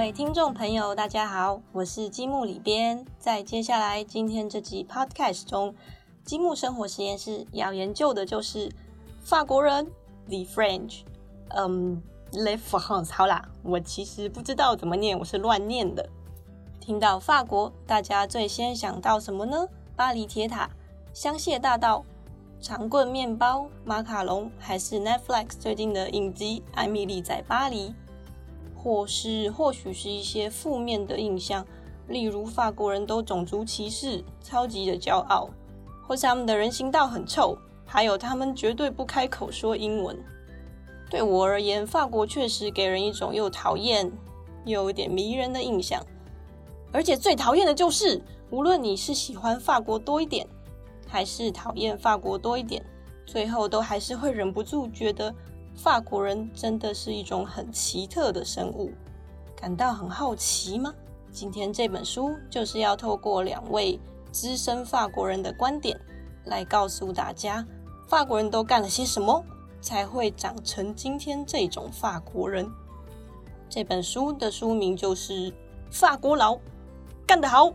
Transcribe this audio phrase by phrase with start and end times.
[0.00, 3.04] 各位听众朋友，大家好，我是积木里边。
[3.18, 5.74] 在接下来今天这集 Podcast 中，
[6.24, 8.72] 积木生活实验室要研究的就是
[9.20, 9.84] 法国人
[10.26, 11.02] The French。
[11.48, 12.02] 嗯
[12.32, 13.12] ，Le France。
[13.12, 16.08] 好啦，我其实不知道怎么念，我是乱念的。
[16.80, 19.68] 听到法国，大家最先想到什么呢？
[19.96, 20.70] 巴黎铁塔、
[21.12, 22.02] 香榭大道、
[22.58, 27.90] 长棍面包、马卡龙，还是 Netflix 最近的影集《艾米丽在巴黎》？
[28.82, 31.66] 或是或许是一些负面的印象，
[32.08, 35.50] 例如法国人都种族歧视，超级的骄傲，
[36.08, 40.18] 或是他们的人行道很臭，还有他们绝对不开口说英文。
[41.10, 44.10] 对我而言，法国确实给人一种又讨厌
[44.64, 46.02] 又有点迷人的印象。
[46.90, 50.46] 而且最讨厌的就是，无论你是喜欢法国多一点，
[51.06, 52.82] 还是讨厌法国多一点，
[53.26, 55.34] 最后都还是会忍不住觉得。
[55.82, 58.92] 法国人真的是一种很奇特的生物，
[59.56, 60.92] 感到很好奇吗？
[61.32, 63.98] 今天这本书就是要透过两位
[64.30, 65.98] 资深法国人的观点，
[66.44, 67.66] 来告诉大家，
[68.06, 69.42] 法国人都干了些什么，
[69.80, 72.70] 才会长成今天这种法国人。
[73.70, 75.32] 这本书的书名就是
[75.90, 76.58] 《法国佬
[77.26, 77.68] 干得好》。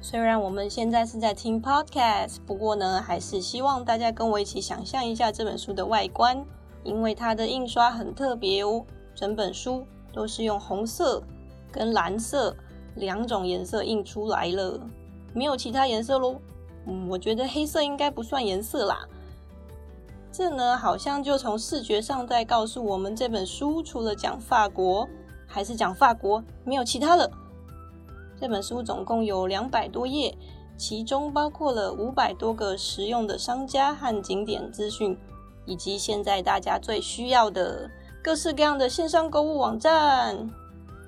[0.00, 6.44] 虽然我们现在是在听 podcast，不过呢，还是希望大家跟我一起想象一下这本书的外观。
[6.84, 11.22] 因为它的印刷很特别哦，整本书都是用红色
[11.70, 12.54] 跟蓝色
[12.96, 14.80] 两种颜色印出来了，
[15.32, 16.36] 没有其他颜色喽。
[16.86, 19.06] 嗯，我觉得黑色应该不算颜色啦。
[20.32, 25.06] 这呢，好像就从视觉上在告诉我们，这本书除了讲法国，
[25.46, 27.30] 还是讲法国，没有其他的。
[28.40, 30.36] 这本书总共有两百多页，
[30.76, 35.16] 其中包括了五百多个实用的商家和景点资讯。
[35.64, 37.90] 以及现在大家最需要的
[38.22, 40.48] 各式各样的线上购物网站，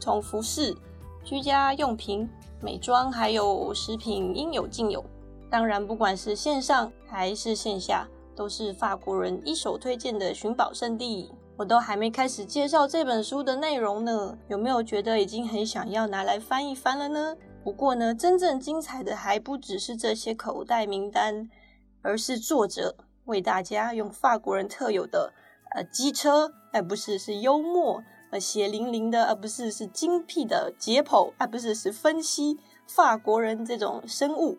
[0.01, 0.77] 从服饰、
[1.25, 2.29] 居家用品、
[2.61, 5.05] 美妆，还有食品，应有尽有。
[5.51, 11.31] 当然，不管是线上还是线下，都是法国人一手推荐的寻宝圣地。
[11.57, 17.37] 我都还没开始介绍这本书的内容呢，有没有觉得已经很想要拿来翻一翻了呢？
[17.63, 21.49] 不过呢，真正精彩的还不只是这些口袋名单，
[22.03, 22.97] 而是作者。
[23.25, 25.33] 为大家用法国人特有的
[25.75, 34.59] 呃机车，而不是是幽默，呃血淋淋的，而不是是精辟的解剖，而不是是分析法国人这种生物。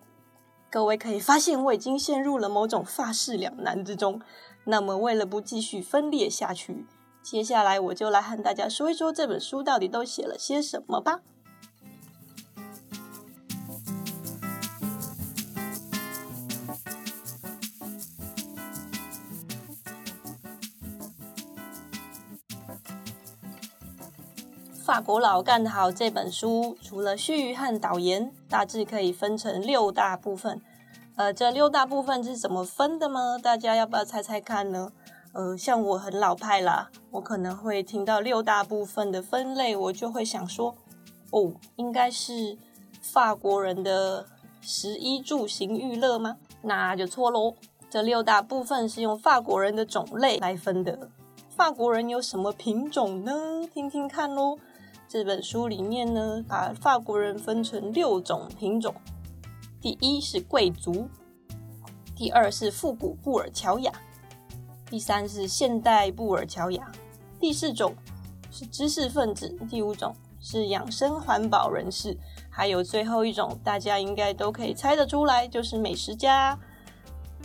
[0.71, 4.19] 各位可以发现，我已经陷入了某种法式两难之中。
[4.65, 6.85] 那么，为了不继续分裂下去，
[7.21, 11.21] 接下来我就来和大家说一说这本书到底都写了些什么吧。
[24.95, 30.61] 法国佬干得好这本书，除了序和导言，大致可以分成六大部分。
[31.17, 33.37] 呃，这六大部分是怎么分的吗？
[33.37, 34.93] 大家要不要猜猜看呢？
[35.33, 40.73] 呃，像我很老派啦，我可能会听到六大部分的分类，我就会想说，
[41.31, 42.57] 哦，应该是
[43.01, 44.25] 法国人的
[44.61, 46.37] 食衣住行娱乐吗？
[46.61, 47.53] 那就错喽。
[47.89, 51.09] 这六大部分是用法国人的种类来分的。
[51.49, 53.33] 法国人有什么品种呢？
[53.73, 54.57] 听听看喽。
[55.15, 58.93] 这本书里面呢，把法国人分成六种品种。
[59.79, 61.07] 第一是贵族，
[62.13, 63.93] 第二是复古布尔乔亚，
[64.89, 66.91] 第三是现代布尔乔亚，
[67.39, 67.95] 第四种
[68.51, 72.17] 是知识分子，第五种是养生环保人士，
[72.49, 76.59] 还有最后一种，大家应该都可以猜得出来，就是美食家。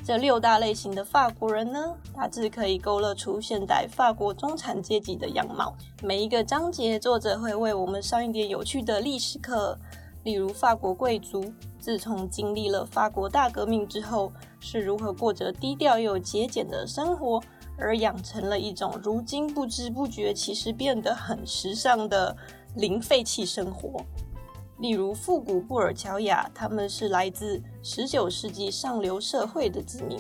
[0.03, 5.75] 这六大类型的法国人呢，大致可以勾勒出现代法国中产阶级的样貌。
[6.03, 9.79] 每一个章节，作者会为我们上一点有趣的历史课，
[10.25, 17.41] 例如法国贵族自从经历了法国大革命之后，是如何过着低调又节俭的生活，
[17.76, 22.35] 而养成了一种如今不知不觉其实变得很时尚的
[22.75, 24.02] 零废弃生活。
[24.81, 30.19] 例如复古布尔乔亚，他们是来自十九世纪上流社会的子民。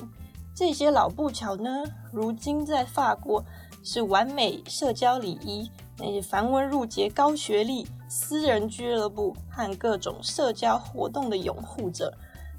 [0.54, 3.42] 这些老布乔呢，如今在法国
[3.82, 12.12] 是完美社交礼仪、那些繁文缛节、高学历、私人俱乐部和各种社交活动的拥护者。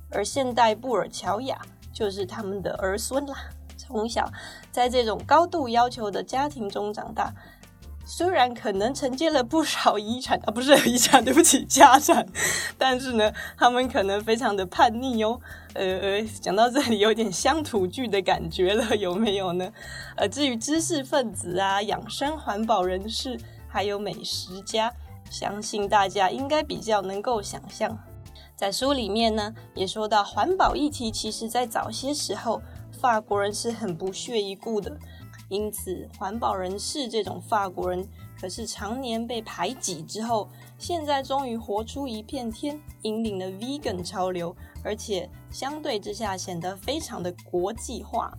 [0.10, 1.62] 而现代布尔乔亚
[1.94, 3.36] 就是他们的儿孙啦，
[3.78, 4.28] 从小
[4.72, 7.32] 在这种高度要求的家庭中长大。
[8.14, 12.28] 虽然可能承接了不少遗产 啊，不是遗产， 对不起，家产，
[12.78, 15.40] 但是呢，他们可能非常的叛逆哦。
[15.76, 19.72] 呃，讲到这里有点乡土剧的感觉了，有没有呢？
[20.18, 24.92] 呃，至于知识分子啊、养生环保人士，还有美食家，
[25.30, 27.98] 相信大家应该比较能够想象。
[28.58, 32.62] 在书里面呢，也说到环保议题，其实在早些时候，
[32.92, 34.92] 法国人是很不屑一顾的，
[35.52, 38.08] 因此环保人士这种法国人，
[38.40, 48.32] 可是常年被排挤之后，现在终于活出一片天，引领了 vegan 潮流，而且相对之下显得非常的国际化。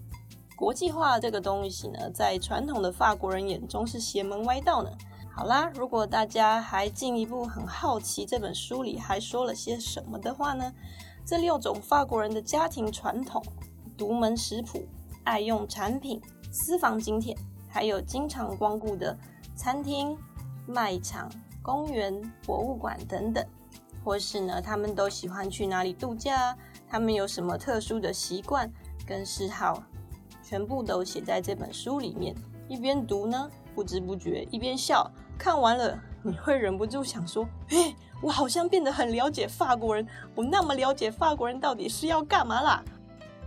[0.56, 4.91] 国际化这个东西呢，在传统的法国人眼中是邪门歪道呢。
[5.35, 10.73] 好啦，如果大家还进一步很好奇这本书里还说了些什么的话呢？
[11.26, 13.44] 这六种法国人的家庭传统、
[13.99, 14.87] 独门食谱、
[15.25, 16.20] 爱用产品、
[16.52, 17.34] 私房景点，
[17.66, 19.16] 还有经常光顾的
[19.56, 20.16] 餐厅、
[20.66, 21.32] 卖场、
[21.62, 23.43] 公园、博物馆等等，
[24.04, 26.54] 或是呢，他们都喜欢去哪里度假？
[26.87, 28.70] 他们有什么特殊的习惯
[29.06, 29.82] 跟嗜好？
[30.43, 32.37] 全部都写在这本书里面。
[32.69, 35.10] 一边读呢，不知不觉一边笑。
[35.38, 40.06] 看完了，你会忍不住想说：“嘿，我好像变得很了解法国人。
[40.34, 42.84] 我那么了解法国人到底是要干嘛啦？”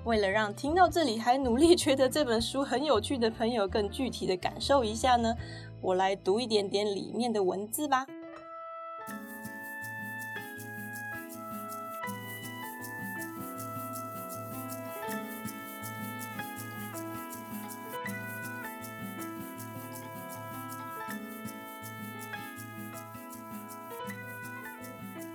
[0.06, 5.36] 为了让听到这里还努力觉得这本书很有趣的朋友更具体的感受一下呢，
[5.82, 8.06] 我来读一点点里面的文字吧。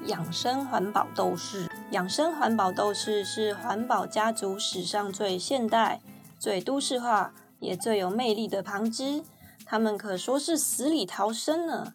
[0.06, 6.00] 养生环保斗士，养生环保斗士是环保家族史上最现代、
[6.38, 9.25] 最都市化，也最有魅力的旁支。
[9.66, 11.94] 他们可说是死里逃生呢。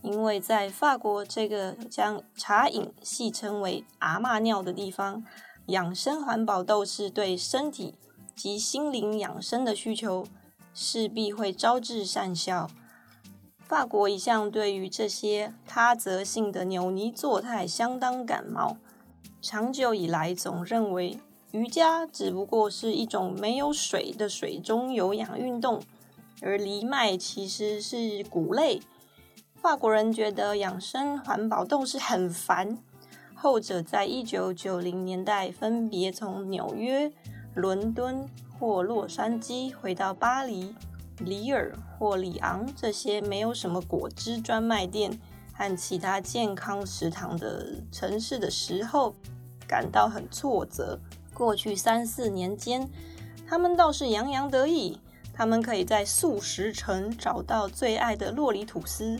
[0.00, 5.24] 因为在法国这个将茶饮戏称为“阿嬷尿”的地方，
[5.66, 7.94] 养生环保斗士对身体
[8.36, 10.26] 及心灵养生的需求
[10.72, 12.68] 势必会招致善效。
[13.60, 18.76] 法国一向对于这些他则性的扭捏作态相当感冒，
[19.42, 21.18] 长久以来总认为
[21.50, 25.82] 瑜伽只不过是一种没有水的水中有氧运动，
[26.40, 28.80] 而藜麦其实是谷类。
[29.56, 32.78] 法国人觉得养生环保斗士很烦，
[33.34, 37.12] 后者在一九九零年代分别从纽约、
[37.56, 38.24] 伦敦
[38.60, 40.72] 或洛杉矶回到巴黎。
[41.18, 45.20] 里尔或里昂这些没有什么果汁专卖店
[45.52, 49.14] 和其他健康食堂的城市的时候，
[49.68, 50.98] 感到很挫折。
[51.34, 52.88] 过去三四年间，
[53.46, 54.98] 他们倒是洋洋得意，
[55.32, 59.18] 他们可以在素食城找到最爱的洛里吐司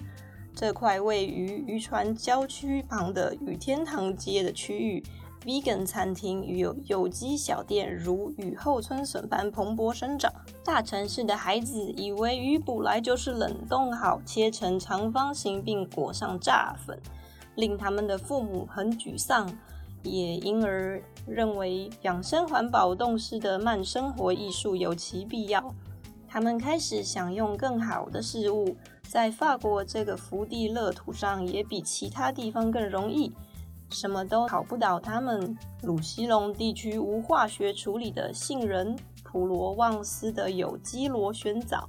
[0.55, 5.03] 这块位于渔船郊区旁的与天堂街的区域。
[5.45, 10.33] Vegan 餐厅与有有机小店如雨后春笋般蓬勃生长。
[10.65, 16.97] 大城市的孩子以为鱼捕来就是冷冻好，切成长方形并裹上炸粉，
[17.57, 19.53] 令他们的父母很沮丧，
[20.05, 25.75] 也因而认为养生环保动式的慢生活艺术有其必要。
[26.29, 28.77] 他们开始享用更好的事物，
[29.09, 33.33] 在法国这个福地乐土上，也比其他地方更容易。
[33.93, 35.57] 什么都考不倒他们。
[35.83, 41.89] 鲁西隆地区无化学处理的杏仁，普罗旺斯的有机螺旋藻，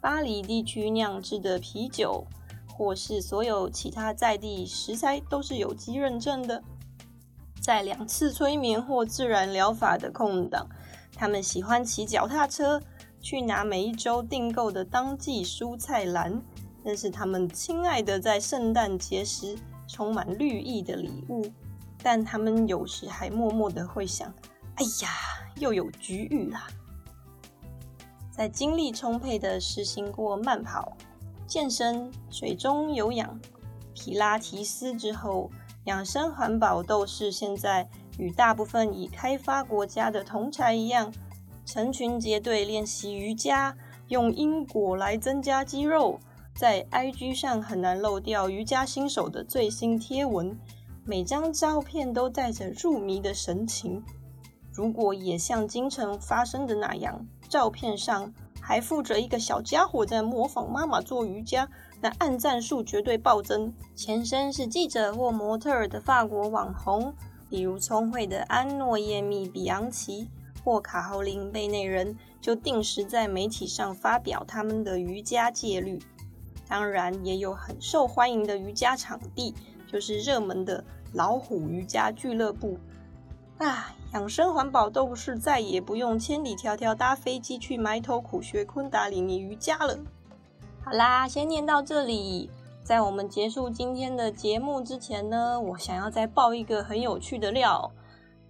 [0.00, 2.26] 巴黎地区酿制的啤酒，
[2.76, 6.62] 或是所有其他在地食材都是有机认证的。
[7.60, 10.68] 在两次催眠或自然疗法的空档，
[11.14, 12.80] 他们喜欢骑脚踏车
[13.20, 16.42] 去拿每一周订购的当季蔬菜篮，
[16.82, 19.56] 那是他们亲爱的在圣诞节时。
[19.94, 21.46] 充满绿意的礼物，
[22.02, 24.28] 但他们有时还默默的会想
[24.74, 25.08] ：“哎呀，
[25.60, 26.66] 又有局域啦！”
[28.32, 30.96] 在精力充沛的实行过慢跑、
[31.46, 33.38] 健身、水中有氧、
[33.94, 35.48] 皮拉提斯之后，
[35.84, 41.14] 养生环保斗士现在与大部分已开发国家的同才一样，
[41.64, 43.76] 成群结队练习瑜伽，
[44.08, 46.18] 用因果来增加肌肉。
[46.56, 50.56] 在 IG 上很难漏掉瑜伽新手的最新贴文，
[51.04, 54.02] 每张照片都带着入迷的神情。
[54.72, 61.68] 如果也像京城发生的那样，照片上还附着一个小家伙在模仿妈妈做瑜伽，
[62.00, 63.74] 那按赞数绝对暴增。
[63.96, 67.12] 前身是记者或模特儿的法国网红，
[67.50, 70.28] 比如聪慧的安诺耶米比昂奇
[70.64, 76.00] 或卡豪林贝内人，就定时在媒体上发表他们的瑜伽戒律。
[76.68, 79.54] 当然，也有很受欢迎的瑜伽场地，
[79.86, 82.78] 就是热门的老虎瑜伽俱乐部。
[83.58, 89.98] 啊，养生环保都不是再也不用千里迢迢搭飞机去埋头苦学昆达里尼瑜伽了。
[90.82, 92.50] 好啦，先念到这里。
[92.82, 97.90] 在我们结束今天的节目之前呢，我想要再爆一个很有趣的料。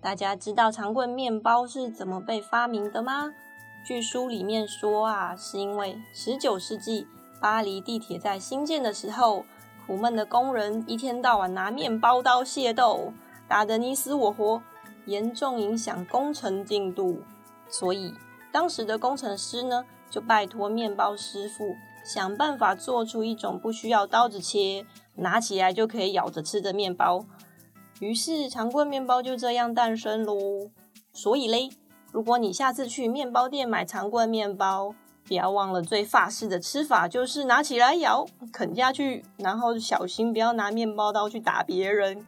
[0.00, 3.32] 大家知道长棍面包是怎么被发明的吗？
[3.86, 7.06] 据书里面说啊，是因为十九世纪
[7.44, 9.44] 巴黎地铁在新建的时候，
[9.86, 13.12] 苦闷的工人一天到晚拿面包刀械斗，
[13.46, 14.62] 打得你死我活，
[15.04, 17.20] 严重影响工程进度。
[17.68, 18.14] 所以
[18.50, 21.74] 当时的工程师呢，就拜托面包师傅。
[22.02, 24.86] 想办法做出一种不需要刀子切，
[25.16, 27.26] 拿起来就可以咬着吃的面包。
[28.00, 30.70] 于是长棍面包就这样诞生喽。
[31.12, 31.68] 所以嘞，
[32.10, 34.94] 如果你下次去面包店买长棍面包，
[35.26, 42.26] 不要忘了最法式的吃法，就是拿起来咬，啃下去，然后小心不要拿面包刀去打别人。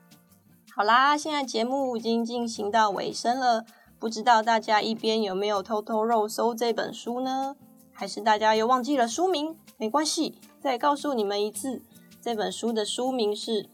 [0.74, 3.64] 好啦，现在节目已经进行到尾声了，
[3.98, 7.56] 不知道大家一边有没有偷偷肉搜这本书呢？
[7.92, 9.56] 还是大家又忘记了书名？
[9.78, 11.82] 没关系，再告诉你们一次，
[12.20, 13.62] 这本书的书名是《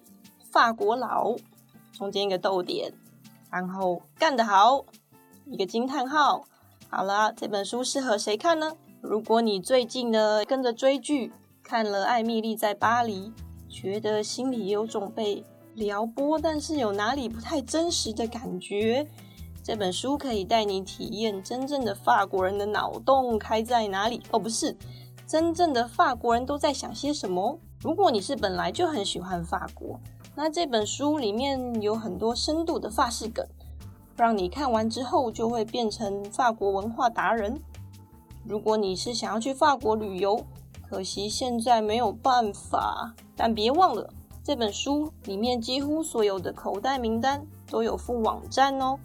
[0.50, 1.30] 法国佬》，
[1.92, 2.92] 中间一个逗点，
[3.50, 4.84] 然后干得好，
[5.46, 6.44] 一个惊叹号。
[6.88, 8.76] 好了，这本书适合谁看呢？
[9.02, 13.30] 如果你最近呢跟着追剧，看了《艾米丽在巴黎》，
[13.68, 15.42] 觉得心里有种被
[15.74, 19.04] 撩拨，但是有哪里不太真实的感觉，
[19.60, 24.22] 这本书可以带你体验真正的法国人的脑洞开在哪里。
[24.30, 24.76] 哦，不是。
[25.26, 27.58] 真正的法国人都在想些什么？
[27.80, 29.98] 如果你是本来就很喜欢法国，
[30.36, 33.44] 那这本书里面有很多深度的法式梗，
[34.16, 37.60] 让你看完之后就会变成法国文化达人。
[38.44, 40.44] 如果你是想要去法国旅游，
[40.88, 48.98] 可惜现在没有办法，但别忘了这本书里面几乎所有的口袋名单都有附网站哦，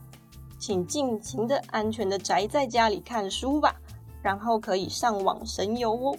[0.60, 3.76] 请尽情的安全的宅在家里看书吧。
[4.24, 6.18] 然后可以上网神游哦。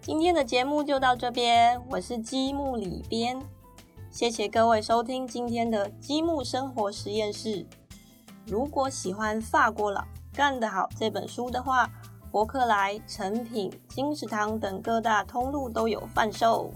[0.00, 3.42] 今天的节目就到这边，我是积木里边，
[4.10, 7.66] 谢谢各位收听今天的积木生活实验室。
[8.46, 11.90] 如果喜欢法国佬干得好这本书的话，
[12.32, 16.72] 博客来、成品、金石堂等各大通路都有贩售。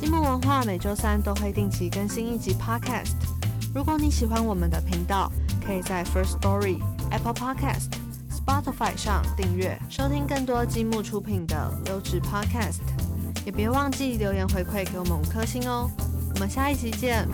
[0.00, 3.16] 积木文化每周三都会定期更新一集 Podcast。
[3.74, 5.32] 如果你喜欢我们的频道，
[5.66, 6.78] 可以在 First Story、
[7.10, 7.90] Apple Podcast、
[8.30, 12.78] Spotify 上订阅收听更多积木出品的优质 Podcast，
[13.44, 15.90] 也别忘记留言回馈给我们五颗星哦。
[16.34, 17.26] 我们下一期见。